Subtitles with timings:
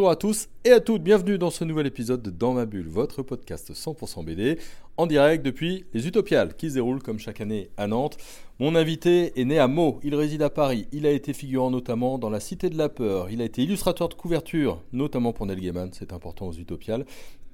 [0.00, 2.88] Bonjour à tous et à toutes, bienvenue dans ce nouvel épisode de Dans ma bulle,
[2.88, 4.58] votre podcast 100% BD,
[4.96, 8.16] en direct depuis les Utopiales, qui se déroulent comme chaque année à Nantes.
[8.60, 12.16] Mon invité est né à Meaux, il réside à Paris, il a été figurant notamment
[12.16, 15.60] dans La Cité de la Peur, il a été illustrateur de couverture, notamment pour Neil
[15.60, 17.04] Gaiman, c'est important aux Utopiales.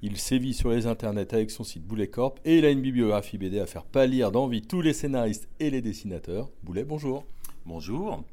[0.01, 3.37] Il sévit sur les internets avec son site Boulet Corp et il a une bibliographie
[3.37, 6.47] BD à faire pâlir d'envie tous les scénaristes et les dessinateurs.
[6.63, 7.25] Boulet, bonjour.
[7.65, 8.23] Bonjour.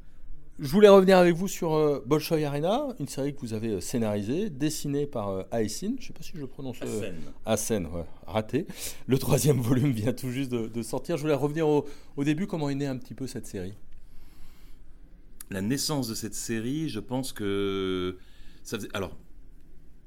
[0.57, 3.81] Je voulais revenir avec vous sur euh, Bolshoi Arena, une série que vous avez euh,
[3.81, 6.77] scénarisée, dessinée par euh, Je ne sais pas si je le prononce.
[6.81, 7.11] Euh,
[7.45, 8.65] Asen, ouais, raté.
[9.05, 11.17] Le troisième volume vient tout juste de, sortir.
[11.17, 11.85] Je voulais revenir au,
[12.23, 12.47] début.
[12.47, 13.73] Comment est née un petit peu cette série?
[15.51, 18.17] La naissance de cette série, je pense que
[18.63, 19.15] ça alors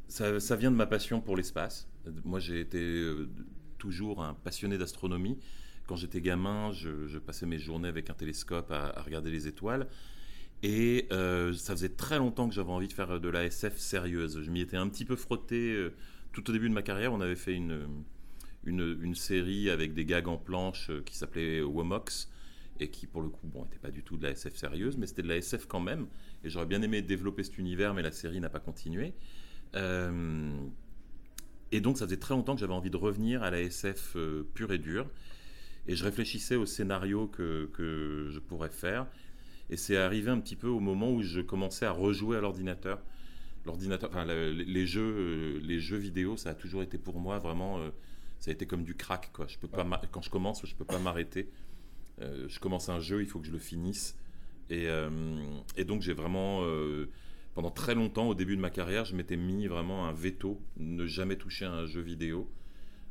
[0.08, 1.86] ça, ça, vient de ma passion pour l'espace.
[2.24, 3.06] Moi, j'ai été
[3.76, 5.38] toujours un passionné d'astronomie.
[5.86, 9.86] Quand j'étais gamin, je, passais mes journées avec un télescope à regarder les étoiles.
[10.62, 14.42] Et euh, ça faisait très longtemps que j'avais envie de faire de la SF sérieuse.
[14.42, 15.94] Je m'y étais un petit peu frotté euh,
[16.32, 17.12] tout au début de ma carrière.
[17.12, 17.86] On avait fait une,
[18.64, 22.28] une, série avec des gags en planche euh, qui s'appelait Womox
[22.80, 25.06] et qui, pour le coup, bon, n'était pas du tout de la SF sérieuse, mais
[25.06, 26.06] c'était de la SF quand même.
[26.42, 29.14] Et j'aurais bien aimé développer cet univers, mais la série n'a pas continué.
[31.70, 34.16] et donc, ça faisait très longtemps que j'avais envie de revenir à la SF
[34.54, 35.08] pure et dure.
[35.88, 39.06] Et je réfléchissais au scénario que, que je pourrais faire.
[39.70, 43.02] Et c'est arrivé un petit peu au moment où je commençais à rejouer à l'ordinateur.
[43.66, 47.78] L'ordinateur, enfin, les jeux, euh, les jeux vidéo, ça a toujours été pour moi vraiment,
[47.80, 47.90] euh,
[48.38, 49.46] ça a été comme du crack quoi.
[49.46, 51.50] Je peux pas, quand je commence, je peux pas m'arrêter.
[52.20, 54.16] Euh, je commence un jeu, il faut que je le finisse.
[54.70, 54.86] Et,
[55.78, 56.62] et donc j'ai vraiment,
[57.54, 61.06] pendant très longtemps, au début de ma carrière, je m'étais mis vraiment un veto, ne
[61.06, 62.50] jamais toucher à un jeu vidéo.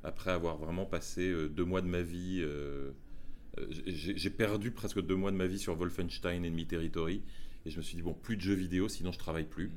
[0.03, 2.45] Après avoir vraiment passé deux mois de ma vie
[3.85, 7.21] j'ai perdu presque deux mois de ma vie sur Wolfenstein Enemy Territory.
[7.65, 9.71] Et je me suis dit, bon, plus de jeux vidéo, sinon je travaille plus.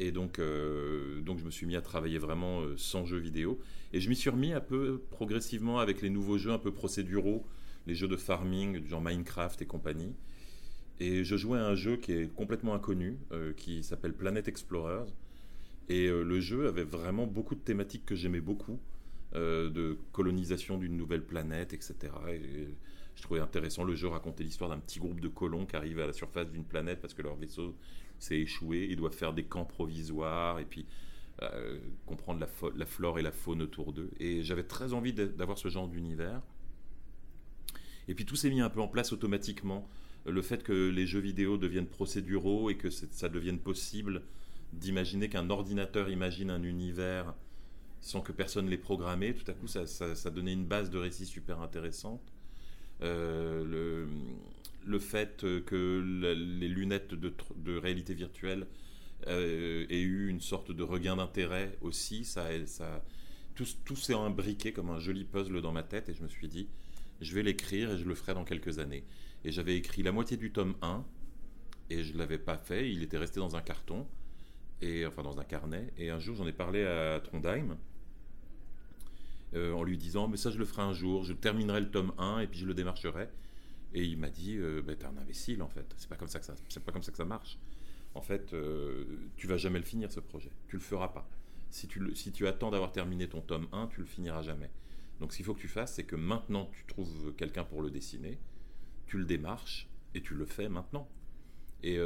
[0.00, 3.60] Et donc, euh, donc je me suis mis à travailler vraiment euh, sans jeux vidéo.
[3.92, 7.46] Et je m'y suis remis un peu progressivement avec les nouveaux jeux un peu procéduraux,
[7.86, 10.14] les jeux de farming, genre Minecraft et compagnie.
[11.00, 13.18] Et je jouais à un jeu qui est complètement inconnu,
[13.56, 15.06] qui s'appelle Planet Explorers.
[15.88, 18.78] Et le jeu avait vraiment beaucoup de thématiques que j'aimais beaucoup.
[19.34, 21.96] Euh, de colonisation d'une nouvelle planète, etc.
[22.28, 22.68] Et
[23.14, 26.06] je trouvais intéressant le jeu raconter l'histoire d'un petit groupe de colons qui arrivent à
[26.06, 27.74] la surface d'une planète parce que leur vaisseau
[28.18, 28.88] s'est échoué.
[28.90, 30.84] Ils doivent faire des camps provisoires et puis
[31.40, 34.10] euh, comprendre la, la, flore et la faune autour d'eux.
[34.20, 36.42] Et j'avais très envie d'avoir ce genre d'univers.
[38.08, 39.88] Et puis tout s'est mis un peu en place automatiquement.
[40.26, 44.24] Le fait que les jeux vidéo deviennent procéduraux et que ça devienne possible
[44.74, 47.34] d'imaginer qu'un ordinateur imagine un univers
[48.02, 49.32] sans que personne l'ait programmé.
[49.32, 52.20] Tout à coup, ça, ça, donnait une base de récit super intéressante.
[53.00, 54.08] Euh, le,
[54.84, 58.66] le, fait que les lunettes de, de, réalité virtuelle
[59.28, 63.04] euh, aient eu une sorte de regain d'intérêt aussi, ça, ça,
[63.54, 66.48] tout, tout s'est imbriqué comme un joli puzzle dans ma tête et je me suis
[66.48, 66.68] dit,
[67.20, 69.04] je vais l'écrire et je le ferai dans quelques années.
[69.44, 71.04] Et j'avais écrit la moitié du tome 1
[71.90, 74.06] et je ne l'avais pas fait, il était resté dans un carton,
[74.80, 75.92] et, enfin dans un carnet.
[75.98, 77.76] Et un jour, j'en ai parlé à Trondheim
[79.54, 82.12] euh, en lui disant mais ça je le ferai un jour, je terminerai le tome
[82.18, 83.28] 1 et puis je le démarcherai.
[83.94, 86.38] Et il m'a dit euh, bah, t'es un imbécile en fait, c'est pas comme ça
[86.40, 87.58] que ça c'est pas comme ça que ça marche.
[88.14, 89.04] En fait, euh,
[89.36, 91.28] tu vas jamais le finir ce projet, tu le feras pas.
[91.70, 94.70] Si tu, si tu attends d'avoir terminé ton tome 1, tu le finiras jamais.
[95.20, 97.90] Donc ce qu'il faut que tu fasses, c'est que maintenant tu trouves quelqu'un pour le
[97.90, 98.38] dessiner,
[99.06, 101.08] tu le démarches et tu le fais maintenant.
[101.82, 101.98] Et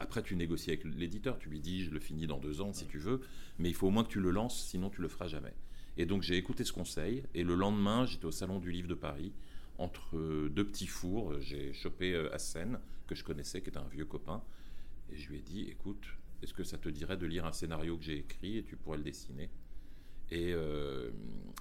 [0.00, 1.38] après, tu négocies avec l'éditeur.
[1.38, 3.20] Tu lui dis, je le finis dans deux ans si tu veux,
[3.58, 5.54] mais il faut au moins que tu le lances, sinon tu le feras jamais.
[5.96, 8.94] Et donc j'ai écouté ce conseil, et le lendemain, j'étais au Salon du Livre de
[8.94, 9.32] Paris,
[9.78, 14.04] entre deux petits fours, j'ai chopé euh, Hassen, que je connaissais, qui était un vieux
[14.04, 14.42] copain,
[15.12, 16.04] et je lui ai dit, écoute,
[16.42, 18.98] est-ce que ça te dirait de lire un scénario que j'ai écrit, et tu pourrais
[18.98, 19.50] le dessiner?
[20.30, 21.10] Et, euh,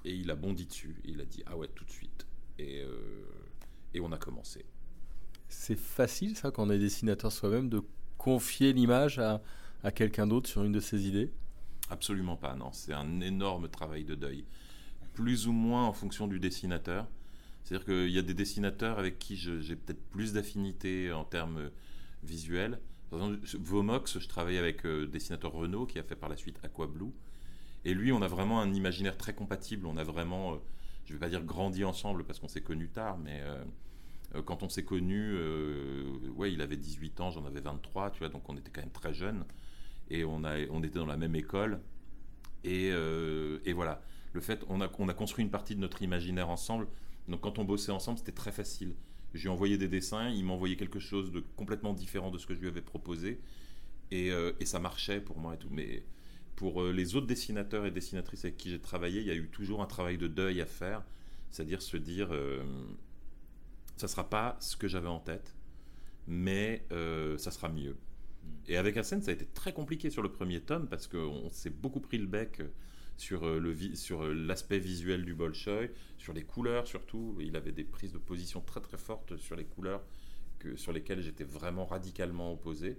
[0.05, 2.25] et, il a bondi dessus, il a dit, ah ouais, tout de suite.
[2.57, 3.25] Et, euh,
[3.93, 4.65] et on a commencé.
[5.49, 7.81] C'est facile, ça, quand on est dessinateur soi-même, de
[8.17, 9.41] confier l'image à,
[9.83, 11.31] à quelqu'un d'autre sur une de ses idées?
[11.93, 12.71] Absolument pas, non.
[12.71, 14.45] C'est un énorme travail de deuil.
[15.13, 17.07] Plus ou moins en fonction du dessinateur.
[17.63, 21.69] C'est-à-dire qu'il y a des dessinateurs avec qui j'ai peut-être plus d'affinité en termes
[22.23, 22.79] visuels.
[23.11, 26.87] Vomox, je travaille avec le euh, dessinateur Renault qui a fait par la suite Aqua
[26.87, 27.11] Blue.
[27.85, 29.85] Et lui, on a vraiment un imaginaire très compatible.
[29.85, 30.57] On a vraiment, euh,
[31.05, 33.39] je ne vais pas dire grandi ensemble parce qu'on s'est connus tard, mais
[34.47, 35.37] quand on s'est connus,
[36.35, 38.89] ouais, il avait 18 ans, j'en avais 23, tu vois, donc on était quand même
[38.89, 39.45] très jeunes.
[40.09, 40.43] Et on,
[40.83, 41.81] était dans la même école.
[42.63, 44.01] Et, et voilà,
[44.33, 46.87] le fait, on a, on a construit une partie de notre imaginaire ensemble.
[47.27, 48.95] Donc quand on bossait ensemble, c'était très facile.
[49.33, 52.37] Je lui ai envoyé des dessins, il m'a envoyé quelque chose de complètement différent de
[52.37, 53.41] ce que je lui avais proposé.
[54.11, 54.29] Et,
[54.59, 55.69] et ça marchait pour moi et tout.
[55.71, 56.03] Mais
[56.55, 59.49] pour euh, les autres dessinateurs et dessinatrices avec qui j'ai travaillé, il y a eu
[59.49, 61.03] toujours un travail de deuil à faire,
[61.49, 62.63] c'est-à-dire se dire, euh,
[63.97, 65.55] ça sera pas ce que j'avais en tête,
[66.27, 67.97] mais euh, ça sera mieux.
[68.67, 71.69] Et avec Arsène, ça a été très compliqué sur le premier tome parce qu'on s'est
[71.69, 72.61] beaucoup pris le bec
[73.17, 77.37] sur, le sur l'aspect visuel du Bolshoi, sur les couleurs surtout.
[77.39, 80.03] Il avait des prises de position très très fortes sur les couleurs
[80.59, 82.97] que, sur lesquelles j'étais vraiment radicalement opposé.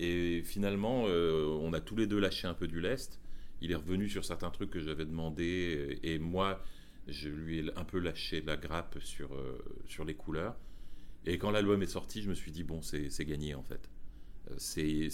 [0.00, 3.20] Et finalement, euh, on a tous les deux lâché un peu du lest.
[3.60, 6.62] Il est revenu sur certains trucs que j'avais demandé et moi,
[7.06, 10.56] je lui ai un peu lâché la grappe sur, euh, sur les couleurs.
[11.26, 13.88] Et quand l'album est sorti, je me suis dit, bon, c'est gagné en fait.
[14.58, 15.10] C'est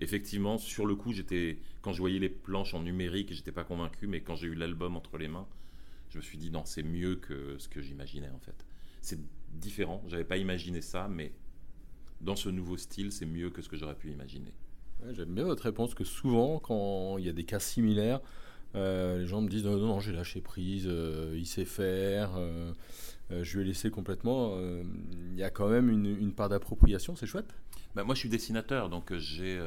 [0.00, 4.06] effectivement, sur le coup, j'étais quand je voyais les planches en numérique, j'étais pas convaincu,
[4.06, 5.46] mais quand j'ai eu l'album entre les mains,
[6.10, 8.66] je me suis dit, non, c'est mieux que ce que j'imaginais en fait.
[9.00, 9.18] C'est
[9.52, 11.32] différent, j'avais pas imaginé ça, mais
[12.20, 14.52] dans ce nouveau style, c'est mieux que ce que j'aurais pu imaginer.
[15.12, 18.20] J'aime bien votre réponse que souvent, quand il y a des cas similaires,
[18.74, 22.72] euh, les gens me disent non, non, j'ai lâché prise, euh, il sait faire, euh,
[23.30, 24.58] je lui ai laissé complètement.
[24.58, 27.54] Il y a quand même une, part d'appropriation, c'est chouette.
[27.94, 29.58] Ben, moi, je suis dessinateur, donc j'ai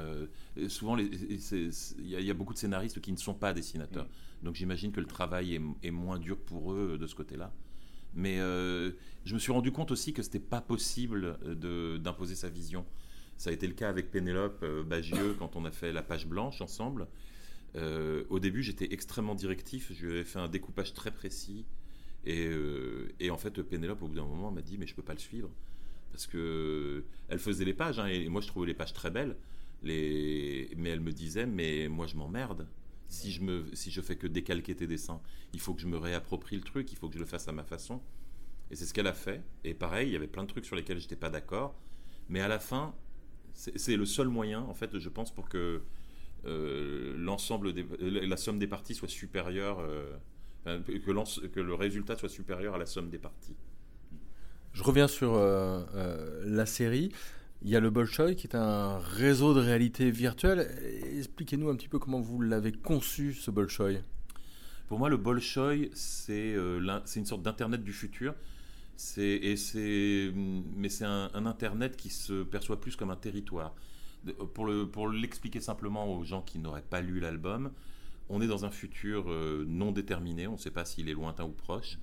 [0.68, 4.46] souvent il y, a beaucoup de scénaristes qui ne sont pas dessinateurs, mm.
[4.46, 7.52] donc j'imagine que le travail est, est, moins dur pour eux de ce côté-là.
[8.14, 11.38] Mais je me suis rendu compte aussi que c'était pas possible
[12.00, 12.86] d'imposer sa vision.
[13.38, 16.62] Ça a été le cas avec Pénélope Bagieux quand on a fait la page blanche
[16.62, 17.08] ensemble.
[17.76, 19.92] Euh, au début, j'étais extrêmement directif.
[19.94, 21.66] Je lui avais fait un découpage très précis.
[22.26, 22.50] Et,
[23.20, 25.20] et en fait, Pénélope, au bout d'un moment, m'a dit Mais je peux pas le
[25.20, 25.50] suivre.
[26.12, 28.00] Parce que elle faisait les pages.
[28.00, 29.38] Hein, et moi, je trouvais les pages très belles.
[29.84, 30.70] Les...
[30.78, 32.68] Mais elle me disait Mais moi, je m'emmerde
[33.10, 35.22] si je, me, si je fais que décalquer tes dessins.
[35.54, 37.52] Il faut que je me réapproprie le truc, il faut que je le fasse à
[37.52, 38.02] ma façon.
[38.72, 39.44] Et c'est ce qu'elle a fait.
[39.64, 41.76] Et pareil, il y avait plein de trucs sur lesquels je n'étais pas d'accord.
[42.30, 42.94] Mais à la fin,
[43.54, 45.82] c'est le seul moyen, en fait, je pense, pour que
[46.46, 52.76] euh, l'ensemble la somme des parties soit supérieure, euh, que, que, le résultat soit supérieur
[52.76, 53.56] à la somme des parties.
[54.74, 57.12] Je reviens sur euh, la série.
[57.62, 60.68] Il y a le Bolshoi qui est un réseau de réalité virtuelle.
[61.18, 64.00] Expliquez-nous un petit peu comment vous l'avez conçu, ce Bolshoi.
[64.88, 68.34] Pour moi, le Bolshoi, c'est euh, une sorte d'Internet du futur.
[69.18, 69.56] Et
[70.76, 73.76] mais c'est un, Internet qui se perçoit plus comme un territoire.
[74.54, 77.72] Pour l'expliquer simplement aux gens qui n'auraient pas lu l'album,
[78.30, 81.46] on est dans un futur euh, non déterminé, on ne sait pas s'il est lointain
[81.46, 81.98] ou proche,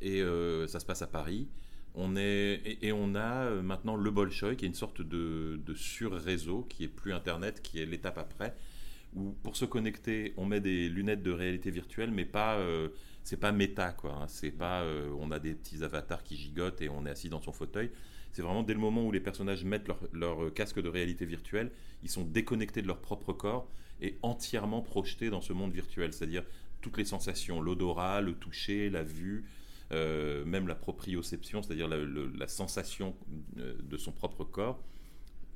[0.00, 1.48] et euh, ça se passe à Paris.
[1.94, 6.62] On est, et, on a euh, maintenant le Bolshoi, qui est une sorte de, sur-réseau,
[6.68, 8.54] qui est plus Internet, qui est l'étape après,
[9.16, 12.88] où pour se connecter, on met des lunettes de réalité virtuelle, mais pas, euh,
[13.24, 14.12] c'est pas méta, quoi.
[14.22, 14.28] Hein.
[14.28, 14.84] c'est pas,
[15.18, 17.90] on a des petits avatars qui gigotent et on est assis dans son fauteuil.
[18.32, 21.70] C'est vraiment dès le moment où les personnages mettent leur, casque de réalité virtuelle,
[22.02, 23.68] ils sont déconnectés de leur propre corps
[24.00, 26.44] et entièrement projetés dans ce monde virtuel, c'est-à-dire
[26.80, 29.44] toutes les sensations, l'odorat, le toucher, la vue,
[29.92, 33.14] euh, même la proprioception, c'est-à-dire la, sensation
[33.58, 34.82] euh, de son propre corps,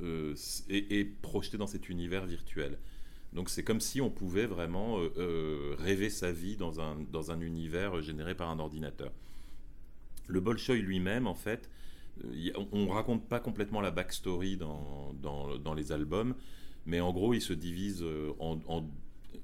[0.01, 0.35] euh,
[0.69, 2.79] est, projetée dans cet univers virtuel.
[3.33, 4.99] Donc c'est comme si on pouvait vraiment
[5.79, 9.11] rêver sa vie dans un, dans un univers généré par un ordinateur.
[10.29, 11.69] Le Bolshoi lui-même, en fait,
[12.73, 16.35] on ne raconte pas complètement la backstory dans, dans, dans, les albums,
[16.87, 18.05] mais en gros, il se divise
[18.39, 18.89] en, en,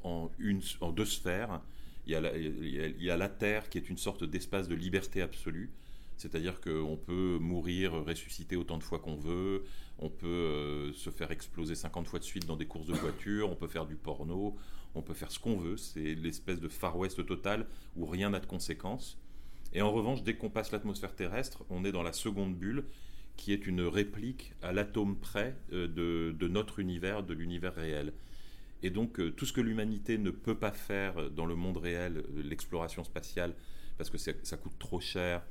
[0.04, 1.60] en, une, en deux sphères
[2.06, 5.70] il y, a la, Terre qui est une sorte d'espace de liberté absolue.
[6.16, 9.64] C'est-à-dire qu'on peut mourir, ressusciter autant de fois qu'on veut,
[9.98, 13.50] on peut euh, se faire exploser 50 fois de suite dans des courses de voiture,
[13.50, 14.56] on peut faire du porno,
[14.94, 15.76] on peut faire ce qu'on veut.
[15.76, 19.18] C'est l'espèce de Far West total où rien n'a de conséquences.
[19.72, 22.84] Et en revanche, dès qu'on passe l'atmosphère terrestre, on est dans la seconde bulle
[23.36, 28.12] qui est une réplique à l'atome près euh, de notre univers, de l'univers réel.
[28.82, 32.18] Et donc euh, tout ce que l'humanité ne peut pas faire dans le monde réel,
[32.18, 33.54] euh, l'exploration spatiale,
[33.98, 35.42] parce que ça coûte trop cher,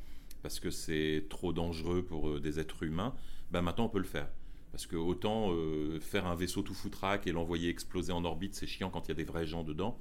[0.41, 3.13] parce que c'est trop dangereux pour euh, des êtres humains,
[3.51, 4.29] ben maintenant on peut le faire.
[4.71, 5.51] Parce que autant
[5.99, 9.11] faire un vaisseau tout foutraque et l'envoyer exploser en orbite, c'est chiant quand il y
[9.13, 9.97] a des vrais gens dedans.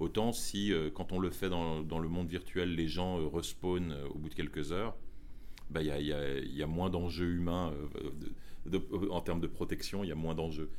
[0.00, 4.30] Autant si, quand on le fait dans, le monde virtuel, les gens respawnent au bout
[4.30, 4.96] de quelques heures,
[5.68, 7.72] ben, il y, a, y, moins d'enjeux humains
[9.10, 10.70] en termes de protection, il y a moins d'enjeux.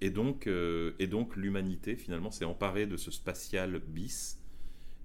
[0.00, 4.38] Et donc, euh, et donc l'humanité, finalement, s'est emparée de ce spatial bis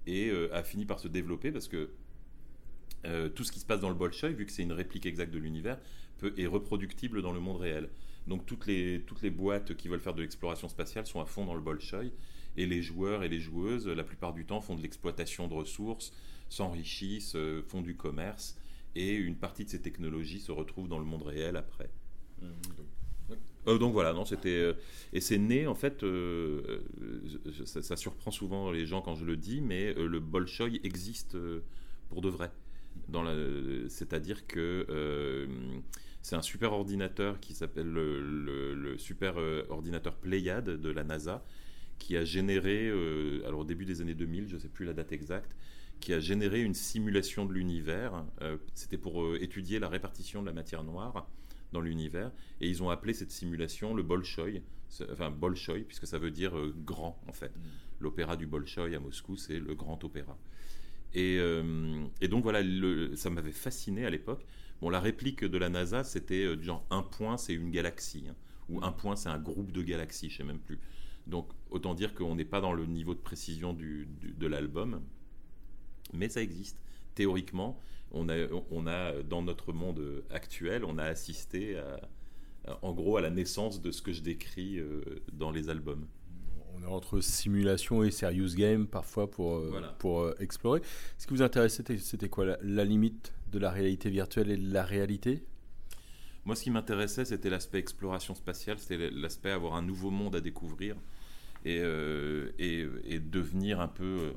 [0.06, 1.90] et euh, a fini par se développer parce que
[3.06, 5.32] euh, tout ce qui se passe dans le Bolshoi, vu que c'est une réplique exacte
[5.32, 5.78] de l'univers,
[6.36, 7.88] est reproductible dans le monde réel.
[8.28, 11.44] Donc toutes les, toutes les boîtes qui veulent faire de l'exploration spatiale sont à fond
[11.44, 12.12] dans le Bolshoi,
[12.56, 16.12] et les joueurs et les joueuses, la plupart du temps, font de l'exploitation de ressources,
[16.48, 18.56] s'enrichissent, euh, font du commerce,
[18.94, 21.90] et une partie de ces technologies se retrouve dans le monde réel après.
[22.42, 22.84] Mmh,
[23.68, 24.72] Euh, donc voilà, non, c'était euh,
[25.12, 26.02] et c'est né en fait.
[26.02, 26.80] euh,
[27.64, 31.36] ça, ça surprend souvent les gens quand je le dis, mais le Bolshoi existe
[32.08, 32.50] pour de vrai.
[33.08, 33.24] Dans
[33.88, 35.48] c'est-à-dire que
[36.22, 39.36] c'est un super ordinateur qui s'appelle le, le- le super
[39.70, 41.44] ordinateur Pléiade de la NASA,
[42.02, 44.92] qui a généré, euh, alors au début des années 2000, je ne sais plus la
[44.92, 45.56] date exacte,
[46.00, 48.24] qui a généré une simulation de l'univers.
[48.42, 51.28] Euh, C'était pour euh, étudier la répartition de la matière noire
[51.72, 56.18] dans l'univers, et ils ont appelé cette simulation le Bolshoi, C'est- enfin Bolshoi, puisque ça
[56.18, 56.52] veut dire
[56.84, 57.52] grand en fait.
[58.00, 60.36] L'opéra du Bolshoi à Moscou, c'est le grand opéra.
[61.14, 61.38] Et,
[62.20, 64.46] et donc voilà, le- ça m'avait fasciné à l'époque.
[64.80, 68.34] Bon, la réplique de la NASA, c'était du genre un point, c'est une galaxie, hein,
[68.68, 70.78] ou un point, c'est un groupe de galaxies, je sais même plus.
[71.26, 75.00] Donc autant dire qu'on n'est pas dans le niveau de précision du- du- de l'album,
[76.12, 76.78] mais ça existe.
[77.14, 77.78] Théoriquement,
[78.10, 78.34] on a,
[78.70, 82.00] on a dans notre monde actuel, on a assisté à,
[82.66, 85.02] à- en gros à la naissance de ce que je décris euh,
[85.32, 86.06] dans les albums.
[86.74, 89.88] On est entre simulation et serious game parfois pour, euh, Voilà.
[89.98, 90.80] pour euh, explorer.
[91.18, 92.44] Ce qui vous intéressait, c'était- c'était quoi?
[92.46, 95.44] La, la limite de la réalité virtuelle et de la réalité?
[96.44, 100.40] Moi, ce qui m'intéressait, c'était l'aspect exploration spatiale, c'était l'aspect avoir un nouveau monde à
[100.40, 100.96] découvrir
[101.64, 102.50] et, euh,
[103.30, 104.04] devenir un peu.
[104.04, 104.32] euh,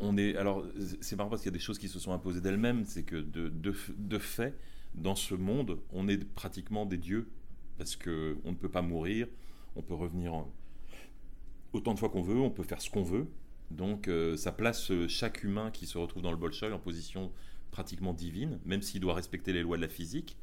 [0.00, 0.64] on, est, alors,
[1.00, 3.16] c'est marrant parce qu'il y a des choses qui se sont imposées d'elles-mêmes, c'est que
[3.16, 4.56] de, fait,
[4.94, 7.28] dans ce monde, on est pratiquement des dieux
[7.78, 9.26] parce que on ne peut pas mourir,
[9.76, 10.52] on peut revenir en-
[11.72, 13.26] autant de fois qu'on veut, on peut faire ce qu'on veut.
[13.70, 17.30] Donc, euh, ça place chaque humain qui se retrouve dans le Bolshoi en position
[17.70, 20.36] pratiquement divine, même s'il doit respecter les lois de la physique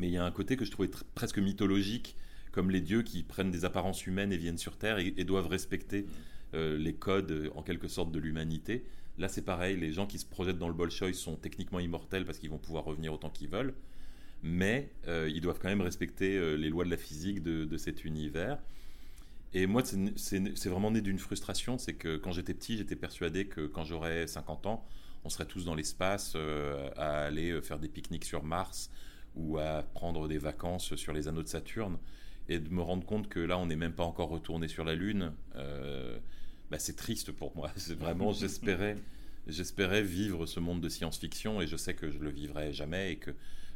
[0.00, 2.16] mais il y a un côté que je trouvais tr- presque mythologique,
[2.52, 5.46] comme les dieux qui prennent des apparences humaines et viennent sur Terre et, et doivent
[5.48, 6.06] respecter
[6.54, 8.84] euh, les codes euh, en quelque sorte de l'humanité.
[9.18, 12.38] Là, c'est pareil, les gens qui se projettent dans le Bolshoi sont techniquement immortels parce
[12.38, 13.74] qu'ils vont pouvoir revenir autant qu'ils veulent,
[14.42, 17.76] mais euh, ils doivent quand même respecter euh, les lois de la physique de, de
[17.76, 18.58] cet univers.
[19.52, 19.82] Et moi,
[20.16, 24.26] c'est vraiment né d'une frustration, c'est que quand j'étais petit, j'étais persuadé que quand j'aurais
[24.28, 24.86] 50 ans,
[25.24, 28.90] on serait tous dans l'espace euh, à aller faire des pique-niques sur Mars
[29.36, 31.98] ou à prendre des vacances sur les anneaux de Saturne.
[32.48, 34.94] Et de me rendre compte que là, on n'est même pas encore retourné sur la
[34.94, 36.18] Lune, euh,
[36.70, 37.70] bah, c'est triste pour moi.
[37.76, 38.96] C'est vraiment, j'espérais,
[39.46, 43.16] j'espérais vivre ce monde de science-fiction et je sais que je le vivrai jamais et
[43.16, 43.30] que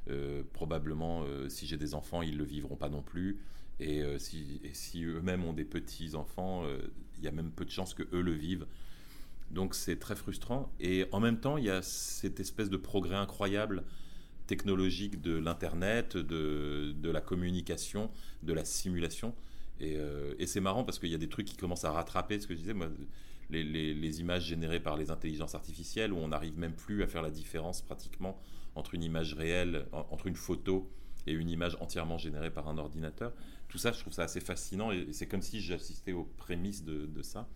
[0.09, 3.39] euh, probablement, euh, si j'ai des enfants, ils le vivront pas non plus.
[3.81, 6.63] Et, si, si eux-mêmes ont des petits enfants,
[7.19, 8.67] il y a même peu de chances que eux le vivent.
[9.51, 10.73] Donc c'est très frustrant.
[10.79, 13.83] Et en même temps, il y a cette espèce de progrès incroyable
[14.47, 18.11] technologique de l'Internet, de, la communication,
[18.43, 19.35] de la simulation.
[19.81, 22.39] Et, euh, et c'est marrant parce qu'il y a des trucs qui commencent à rattraper
[22.41, 22.89] ce que je disais, moi,
[23.51, 27.31] les, images générées par les intelligences artificielles, où on n'arrive même plus à faire la
[27.31, 28.39] différence pratiquement
[28.75, 30.91] entre une image réelle, en- entre une photo
[31.27, 33.33] et une image entièrement générée par un ordinateur.
[33.69, 37.23] Tout ça, je trouve ça assez fascinant et c'est comme si j'assistais aux prémices de
[37.23, 37.49] ça.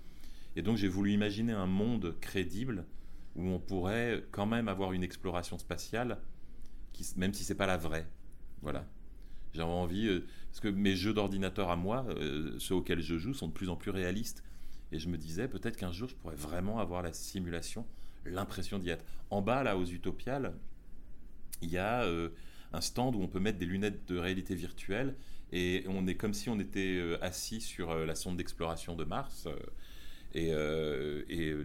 [0.57, 2.85] Et donc j'ai voulu imaginer un monde crédible
[3.37, 6.18] où on pourrait quand même avoir une exploration spatiale,
[7.16, 8.07] même si c'est pas la vraie.
[8.62, 8.87] Voilà.
[9.54, 13.35] J'avais envie, euh, parce que mes jeux d'ordinateur à moi, euh, ceux auxquels je joue,
[13.35, 14.42] sont de plus en plus réalistes.
[14.92, 17.87] Et je me disais, peut-être qu'un jour, je pourrais vraiment avoir la simulation,
[18.25, 19.04] l'impression d'y être.
[19.30, 20.54] En bas, là, aux Utopiales,
[21.61, 22.30] il y a euh,
[22.73, 25.16] un stand où on peut mettre des lunettes de réalité virtuelle
[25.50, 29.49] et on est comme si on était assis sur la sonde d'exploration de Mars.
[30.35, 30.52] et,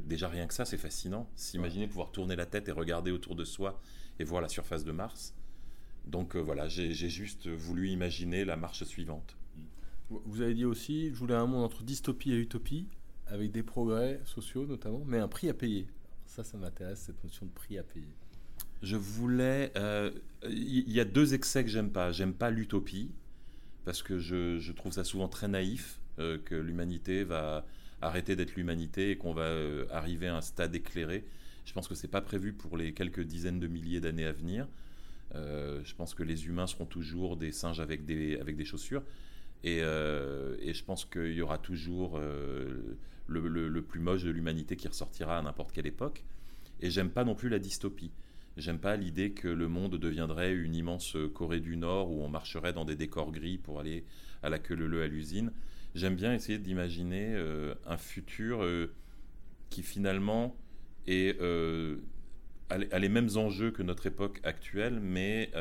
[0.06, 1.30] déjà rien que ça, c'est fascinant.
[1.36, 3.82] S'imaginer pouvoir tourner la tête et regarder autour de soi
[4.20, 5.34] et voir la surface de Mars.
[6.06, 9.38] Donc euh, voilà, j'ai juste voulu imaginer la marche suivante.
[10.10, 12.88] Vous avez dit aussi, je voulais un monde entre dystopie et utopie,
[13.28, 15.88] avec des progrès sociaux notamment, mais un prix à payer.
[16.26, 18.14] Ça, ça m'intéresse, cette notion de prix à payer.
[18.82, 19.72] Je voulais.
[19.78, 20.12] euh,
[20.50, 22.12] Il y, a deux excès que j'aime pas.
[22.12, 23.12] J'aime pas l'utopie,
[23.86, 27.66] parce que je, je trouve ça souvent très naïf, euh, que l'humanité va
[28.02, 29.56] arrêter d'être l'humanité et qu'on va
[29.90, 31.24] arriver à un stade éclairé.
[31.66, 34.68] Je pense que c'est pas prévu pour les quelques dizaines de milliers d'années à venir.
[35.36, 39.04] Euh, je pense que les humains seront toujours des singes avec des, avec des chaussures.
[39.64, 44.30] Et, euh, et je pense qu'il y aura toujours euh, le, le- plus moche de
[44.30, 46.24] l'humanité qui ressortira à n'importe quelle époque.
[46.82, 48.12] Et j'aime pas non plus la dystopie.
[48.58, 52.74] J'aime pas l'idée que le monde deviendrait une immense Corée du Nord où on marcherait
[52.74, 54.04] dans des décors gris pour aller
[54.44, 55.52] à la queue leu à l'usine.
[55.96, 57.36] J'aime bien essayer d'imaginer
[57.88, 58.64] un futur
[59.72, 60.56] qui finalement
[61.08, 61.98] est euh,
[62.70, 65.52] a, les mêmes enjeux que notre époque actuelle, mais,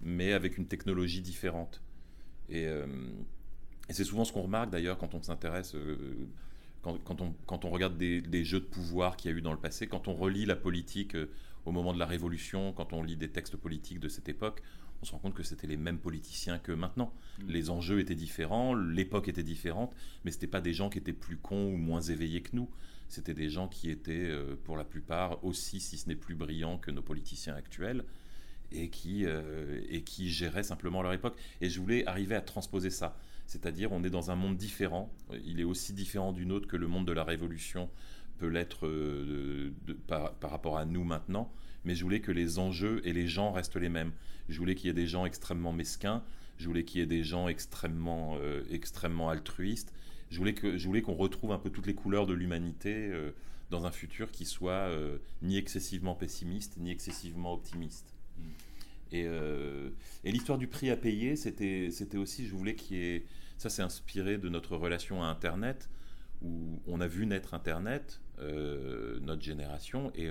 [0.00, 1.82] mais avec une technologie différente.
[2.48, 2.68] Et,
[3.90, 5.76] c'est souvent ce qu'on remarque d'ailleurs quand on s'intéresse,
[6.82, 9.52] quand, on, quand, on, regarde des, des jeux de pouvoir qu'il y a eu dans
[9.52, 11.16] le passé, quand on relit la politique
[11.64, 14.62] au moment de la Révolution, quand on lit des textes politiques de cette époque,
[15.02, 17.12] on se rend compte que c'était les mêmes politiciens que maintenant.
[17.38, 17.48] Mm.
[17.48, 21.12] Les enjeux étaient différents, l'époque était différente, mais ce n'étaient pas des gens qui étaient
[21.12, 22.70] plus cons ou moins éveillés que nous.
[23.08, 26.78] C'était des gens qui étaient, euh, pour la plupart, aussi, si ce n'est plus brillants
[26.78, 28.04] que nos politiciens actuels,
[28.72, 31.36] et qui, euh, et qui géraient simplement leur époque.
[31.60, 33.16] Et je voulais arriver à transposer ça.
[33.46, 35.12] C'est-à-dire, on est dans un monde différent.
[35.44, 37.90] Il est aussi différent du nôtre que le monde de la Révolution
[38.38, 39.72] peut l'être euh,
[40.08, 41.52] par, par, rapport à nous maintenant
[41.86, 44.12] mais je voulais que les enjeux et les gens restent les mêmes.
[44.48, 46.22] Je voulais qu'il y ait des gens extrêmement mesquins,
[46.56, 48.38] je voulais qu'il y ait des gens extrêmement,
[48.70, 49.92] extrêmement altruistes.
[50.30, 53.32] Je voulais, que, je voulais qu'on retrouve un peu toutes les couleurs de l'humanité euh,
[53.70, 58.14] dans un futur qui soit euh, ni excessivement pessimiste, ni excessivement optimiste.
[58.38, 58.42] Mm.
[59.12, 59.26] Et,
[60.24, 63.24] et l'histoire du prix à payer, c'était, c'était aussi, je voulais qu'il y ait...
[63.58, 65.88] Ça, c'est inspiré de notre relation à Internet,
[66.42, 70.30] où on a vu naître Internet, notre génération, et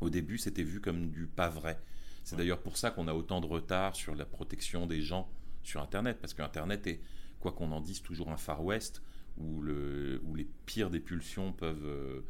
[0.00, 1.78] au début, c'était vu comme du pas vrai.
[2.24, 5.30] C'est d'ailleurs pour ça qu'on a autant de retard sur la protection des gens
[5.62, 7.00] sur Internet, parce qu'Internet est,
[7.44, 9.02] quoi qu'on en dise, toujours un Far West
[9.36, 12.20] où, le, où les pires des pulsions peuvent, euh,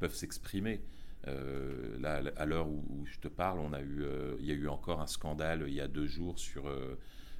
[0.00, 0.80] peuvent s'exprimer.
[1.28, 4.54] Euh, là, à l'heure où, je te parle, on a eu, euh, il y a
[4.54, 6.64] eu encore un scandale il y a deux jours sur,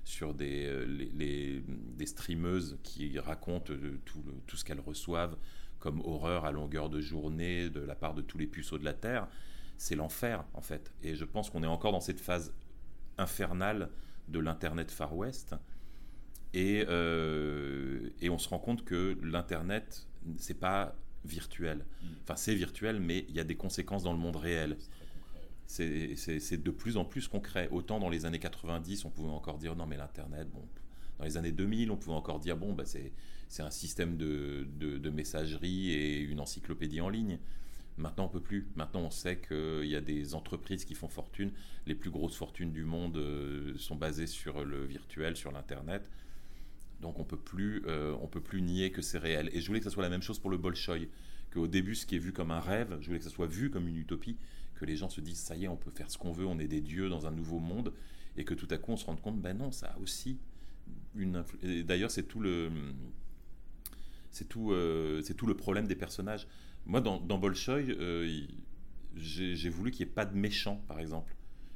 [0.04, 3.74] sur des, les, des streameuses qui racontent
[4.04, 5.36] tout, tout ce qu'elles reçoivent
[5.80, 8.94] comme horreur à longueur de journée de la part de tous les puceaux de la
[8.94, 9.26] Terre
[9.76, 10.92] c'est l'enfer en fait.
[11.02, 12.54] Et je pense qu'on est encore dans cette phase
[13.18, 13.90] infernale
[14.28, 15.56] de l'Internet Far West.
[16.54, 20.06] Et, euh, et on se rend compte que l'Internet,
[20.38, 21.78] c'est pas virtuel.
[21.78, 22.06] Mm.
[22.22, 24.78] Enfin, c'est virtuel, mais il y a des conséquences dans le monde réel.
[25.66, 27.68] C'est de plus en plus concret.
[27.72, 30.62] Autant dans les années 90, on pouvait encore dire non, mais l'Internet, bon.
[31.18, 34.98] Dans les années 2000, on pouvait encore dire bon, bah, c'est un système de, de,
[34.98, 37.38] de, messagerie et une encyclopédie en ligne.
[37.96, 38.68] Maintenant, on peut plus.
[38.76, 41.50] Maintenant, on sait qu'il y a des entreprises qui font fortune.
[41.86, 46.08] Les plus grosses fortunes du monde euh, sont basées sur le virtuel, sur l'Internet.
[47.04, 49.50] Donc, on peut plus, euh, peut plus nier que c'est réel.
[49.52, 51.06] Et je voulais que ce soit la même chose pour le Bolshoi.
[51.52, 53.68] Qu'au début, ce qui est vu comme un rêve, je voulais que ce soit vu
[53.70, 54.38] comme une utopie.
[54.74, 56.58] Que les gens se disent, ça y est, on peut faire ce qu'on veut, on
[56.58, 57.92] est des dieux dans un nouveau monde.
[58.38, 60.38] Et que tout à coup, on se rende compte, ben non, ça a aussi
[61.14, 61.44] une.
[61.84, 62.70] D'ailleurs, c'est tout le.
[64.48, 66.48] Tout, euh, tout le problème des personnages
[66.86, 68.46] moi, dans, dans Bolshoi, euh,
[69.16, 71.34] j'ai voulu qu'il n'y ait pas de méchants, par exemple.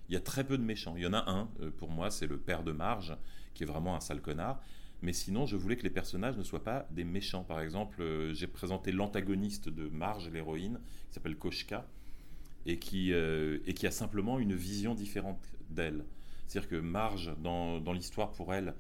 [0.09, 0.95] Il y a très peu de méchants.
[0.97, 3.17] Il y en a un, pour moi, c'est le père de Marge,
[3.55, 4.61] qui est vraiment un sale connard.
[5.03, 7.45] Mais sinon, je voulais que les personnages ne soient pas des méchants.
[7.45, 11.87] Par exemple, euh, j'ai présenté l'antagoniste de Marge, l'héroïne, qui s'appelle Koshka,
[12.67, 16.05] et qui, et qui a simplement une vision différente d'elle.
[16.47, 18.75] C'est-à-dire que Marge, dans, l'histoire pour elle,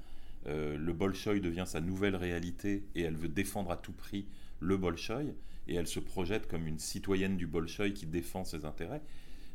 [0.44, 4.26] le Bolshoi devient sa nouvelle réalité et elle veut défendre à tout prix
[4.60, 5.22] le Bolshoi
[5.68, 9.02] et elle se projette comme une citoyenne du Bolchoï qui défend ses intérêts.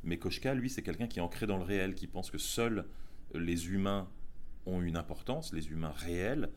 [0.04, 2.86] Mais Koshka, lui, c'est quelqu'un qui est ancré dans le réel, qui pense que seuls
[3.34, 4.08] les humains
[4.66, 6.50] ont une importance, les humains réels,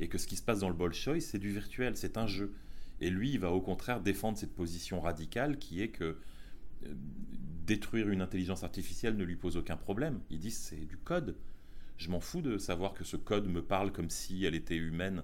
[0.00, 2.52] et que ce qui se passe dans le Bolchoï, c'est du virtuel, c'est un jeu.
[3.00, 6.18] Et lui, il va au contraire défendre cette position radicale qui est que
[6.84, 6.94] euh,
[7.66, 10.20] détruire une intelligence artificielle ne lui pose aucun problème.
[10.30, 11.36] Il dit c'est du code.
[11.96, 15.22] Je m'en fous de savoir que ce code me parle comme si elle était humaine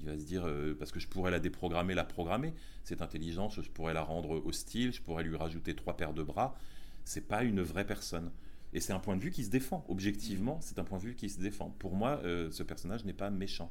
[0.00, 2.54] il va se dire, euh, parce que je pourrais la déprogrammer, la programmer,
[2.84, 6.56] cette intelligence, je pourrais la rendre hostile, je pourrais lui rajouter trois paires de bras.
[7.04, 8.30] C'est pas une vraie personne.
[8.72, 9.84] Et c'est un point de vue qui se défend.
[9.88, 11.74] Objectivement, c'est un point de vue qui se défend.
[11.78, 13.70] Pour moi, euh, ce personnage n'est pas méchant.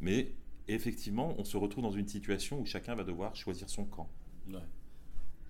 [0.00, 0.32] Mais
[0.68, 4.08] effectivement, on se retrouve dans une situation où chacun va devoir choisir son camp.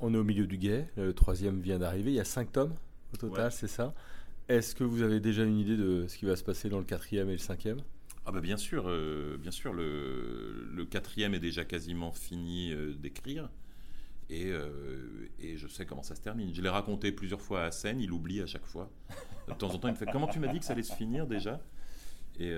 [0.01, 0.89] On est au milieu du guet.
[0.97, 2.11] Le troisième vient d'arriver.
[2.11, 2.75] Il y a cinq tomes
[3.13, 3.95] au total, c'est ça.
[4.49, 6.85] Est-ce que vous avez déjà une idée de ce qui va se passer dans le
[6.85, 7.81] quatrième et le cinquième?
[8.27, 13.49] Ah bah bien sûr, euh, bien sûr, le, quatrième est déjà quasiment fini euh, d'écrire.
[14.31, 16.55] Et, euh, et, je sais comment ça se termine.
[16.55, 18.89] Je l'ai raconté plusieurs fois à scène, il oublie à chaque fois.
[19.49, 20.95] De temps en temps, il me fait Comment tu m'as dit que ça allait se
[20.95, 21.61] finir déjà?
[22.39, 22.55] Et,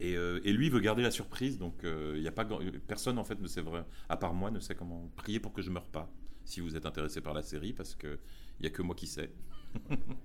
[0.00, 2.46] et, et, lui veut garder la surprise, donc il a pas
[2.86, 5.62] personne en fait ne sait vrai, à part moi ne sait comment prier pour que
[5.62, 6.12] je meure pas.
[6.44, 8.18] Si vous êtes intéressé par la série, parce que
[8.60, 9.32] il y a que moi qui sais.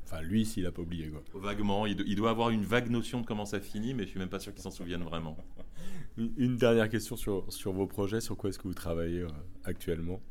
[0.04, 1.24] Enfin, lui, s'il a pas oublié, quoi.
[1.40, 4.30] Vaguement, il, doit avoir une vague notion de comment ça finit, mais je suis même
[4.30, 5.38] pas sûr qu'il s'en souvienne vraiment.
[6.18, 9.28] Une dernière question sur, sur vos projets, sur quoi est-ce que vous travaillez euh,
[9.66, 10.22] actuellement?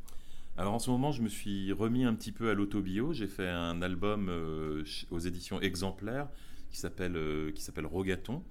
[0.56, 3.12] Alors en ce moment, je me suis remis un petit peu à l'autobio.
[3.12, 6.28] J'ai fait un album euh, aux éditions exemplaires
[6.70, 8.42] qui s'appelle euh, qui s'appelle Rogaton,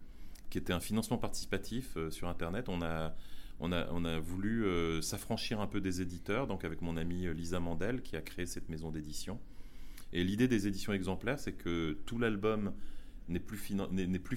[0.49, 2.69] qui était un financement participatif sur Internet.
[2.69, 3.15] On a
[3.59, 4.65] on a, on a voulu
[5.01, 8.67] s'affranchir un peu des éditeurs, donc avec mon amie Lisa Mandel qui a créé cette
[8.67, 9.39] maison d'édition.
[10.13, 12.73] Et l'idée des éditions exemplaires, c'est que tout l'album
[13.27, 13.57] n'est plus,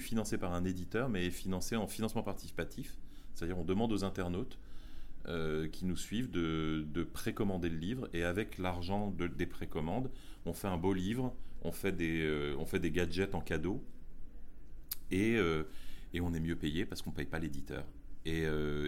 [0.01, 2.97] financé par un éditeur, mais est financé en financement participatif.
[3.33, 4.57] C'est-à-dire on demande aux internautes
[5.27, 10.09] euh, qui nous suivent de, précommander le livre et avec l'argent des précommandes,
[10.45, 13.83] on fait un beau livre, on fait des, euh, gadgets en cadeau
[15.11, 15.63] et, euh,
[16.13, 17.85] et on est mieux payé parce qu'on ne paye pas l'éditeur.
[18.25, 18.43] Et,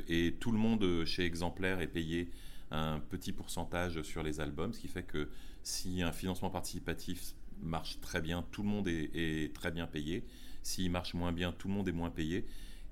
[0.10, 2.30] et, tout le monde chez Exemplaire est payé
[2.71, 5.30] un petit pourcentage sur les albums, ce qui fait que
[5.69, 10.23] si un financement participatif marche très bien, tout le monde est, très bien payé.
[10.63, 12.45] S'il marche moins bien, tout le monde est moins payé.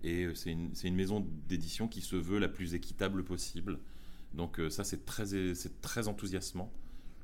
[0.03, 3.79] Et euh, c'est une, maison d'édition qui se veut la plus équitable possible.
[4.33, 6.71] Donc euh, ça, c'est très, enthousiasmant.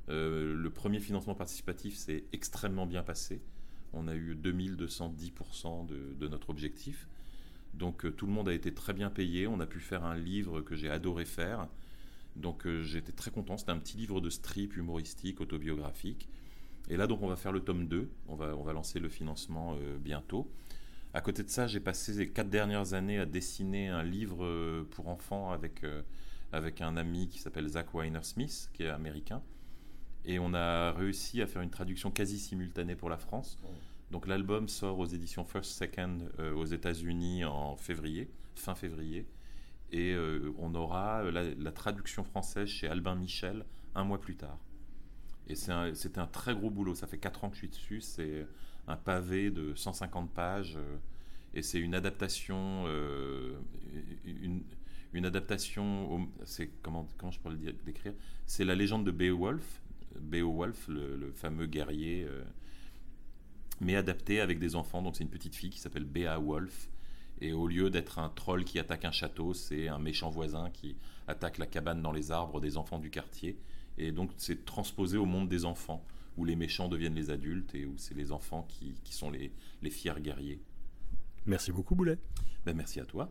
[0.09, 3.39] Euh, le premier financement participatif s'est extrêmement bien passé.
[3.93, 7.07] On a eu 2210% de, de, notre objectif.
[7.75, 9.45] Donc tout le monde a été très bien payé.
[9.45, 11.67] On a pu faire un livre que j'ai adoré faire.
[12.35, 13.57] Donc j'étais très content.
[13.57, 16.29] C'était un petit livre de strip humoristique, autobiographique.
[16.89, 18.09] Et là, donc, on va faire le tome 2.
[18.27, 20.49] On va, on va lancer le financement bientôt.
[21.15, 24.83] À côté de ça, j'ai passé les quatre dernières années à dessiner un livre euh,
[24.89, 26.01] pour enfants avec, euh,
[26.51, 29.43] avec un ami qui s'appelle Zach Weiner Smith, qui est américain.
[30.25, 33.59] Et on a réussi à faire une traduction quasi simultanée pour la France.
[34.09, 39.27] Donc l'album sort aux éditions First Second euh, aux États-Unis en février, fin février.
[39.91, 40.15] Et
[40.57, 44.57] on aura la, traduction française chez Albin Michel un mois plus tard.
[45.47, 46.95] Et c'était un, un, très gros boulot.
[46.95, 48.01] Ça fait quatre ans que je suis dessus.
[48.01, 48.47] C'est
[48.87, 50.75] un pavé de 150 pages.
[50.77, 50.97] Euh,
[51.53, 53.55] et c'est une adaptation, euh,
[55.13, 56.27] une, adaptation,
[56.81, 58.13] comment, je pourrais le décrire?
[58.47, 59.81] C'est la légende de Beowulf,
[60.19, 62.43] Beowulf, le, fameux guerrier, euh,
[63.81, 65.03] mais adapté avec des enfants.
[65.03, 66.89] Donc c'est une petite fille qui s'appelle Beowulf.
[67.41, 70.95] Et au lieu d'être un troll qui attaque un château, c'est un méchant voisin qui
[71.27, 73.57] attaque la cabane dans les arbres des enfants du quartier.
[73.97, 76.03] Et donc c'est transposé au monde des enfants
[76.37, 79.51] où les méchants deviennent les adultes et où c'est les enfants qui, qui sont les,
[79.81, 80.59] les, fiers guerriers.
[81.45, 82.17] Merci beaucoup, Boulet.
[82.65, 83.29] Ben, merci à toi.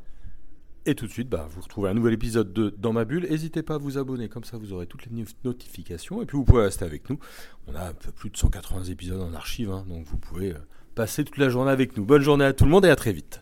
[0.85, 3.27] Et tout de suite, bah, vous retrouvez un nouvel épisode de Dans ma bulle.
[3.29, 6.23] N'hésitez pas à vous abonner, comme ça vous aurez toutes les notifications.
[6.23, 7.19] Et puis vous pouvez rester avec nous.
[7.69, 10.59] On a un peu plus de 180 épisodes en archive, hein, donc vous pouvez euh,
[10.95, 12.05] passer toute la journée avec nous.
[12.05, 13.42] Bonne journée à tout le monde et à très vite.